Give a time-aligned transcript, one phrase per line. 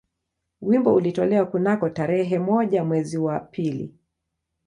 [0.61, 3.93] Wimbo ulitolewa kunako tarehe moja mwezi wa pili